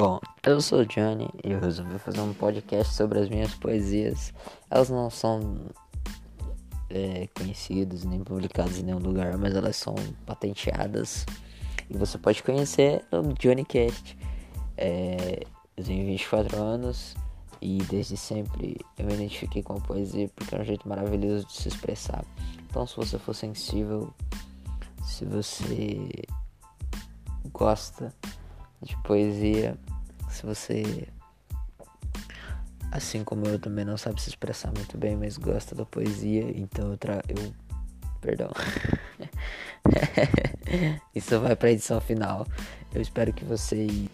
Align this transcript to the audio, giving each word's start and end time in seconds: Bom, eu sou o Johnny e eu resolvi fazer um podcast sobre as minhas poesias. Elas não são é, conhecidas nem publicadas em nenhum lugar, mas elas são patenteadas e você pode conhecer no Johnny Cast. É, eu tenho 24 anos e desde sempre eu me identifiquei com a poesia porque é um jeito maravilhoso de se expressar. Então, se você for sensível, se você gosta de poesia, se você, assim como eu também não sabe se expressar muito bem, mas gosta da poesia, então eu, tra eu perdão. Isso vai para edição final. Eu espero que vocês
Bom, 0.00 0.20
eu 0.44 0.60
sou 0.60 0.82
o 0.82 0.86
Johnny 0.86 1.28
e 1.42 1.50
eu 1.50 1.58
resolvi 1.58 1.98
fazer 1.98 2.20
um 2.20 2.32
podcast 2.32 2.94
sobre 2.94 3.18
as 3.18 3.28
minhas 3.28 3.52
poesias. 3.56 4.32
Elas 4.70 4.90
não 4.90 5.10
são 5.10 5.56
é, 6.88 7.26
conhecidas 7.34 8.04
nem 8.04 8.22
publicadas 8.22 8.78
em 8.78 8.84
nenhum 8.84 9.00
lugar, 9.00 9.36
mas 9.36 9.56
elas 9.56 9.74
são 9.74 9.96
patenteadas 10.24 11.26
e 11.90 11.98
você 11.98 12.16
pode 12.16 12.44
conhecer 12.44 13.04
no 13.10 13.34
Johnny 13.34 13.64
Cast. 13.64 14.16
É, 14.76 15.42
eu 15.76 15.82
tenho 15.82 16.06
24 16.06 16.56
anos 16.62 17.16
e 17.60 17.78
desde 17.90 18.16
sempre 18.16 18.76
eu 18.96 19.04
me 19.04 19.14
identifiquei 19.14 19.64
com 19.64 19.72
a 19.72 19.80
poesia 19.80 20.30
porque 20.36 20.54
é 20.54 20.60
um 20.60 20.64
jeito 20.64 20.88
maravilhoso 20.88 21.44
de 21.44 21.54
se 21.54 21.66
expressar. 21.66 22.24
Então, 22.70 22.86
se 22.86 22.94
você 22.94 23.18
for 23.18 23.34
sensível, 23.34 24.14
se 25.02 25.24
você 25.24 26.08
gosta 27.52 28.14
de 28.82 28.96
poesia, 29.02 29.76
se 30.30 30.44
você, 30.44 31.08
assim 32.92 33.24
como 33.24 33.46
eu 33.46 33.58
também 33.58 33.84
não 33.84 33.96
sabe 33.96 34.20
se 34.20 34.28
expressar 34.28 34.72
muito 34.72 34.96
bem, 34.96 35.16
mas 35.16 35.36
gosta 35.36 35.74
da 35.74 35.84
poesia, 35.84 36.44
então 36.56 36.92
eu, 36.92 36.96
tra 36.96 37.22
eu 37.28 37.52
perdão. 38.20 38.50
Isso 41.14 41.40
vai 41.40 41.56
para 41.56 41.72
edição 41.72 42.00
final. 42.00 42.46
Eu 42.94 43.00
espero 43.00 43.32
que 43.32 43.44
vocês 43.44 44.08